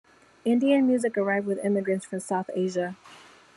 Indian 0.45 0.87
music 0.87 1.15
arrived 1.15 1.45
with 1.45 1.63
immigrants 1.63 2.07
from 2.07 2.21
South 2.21 2.49
Asia. 2.55 2.95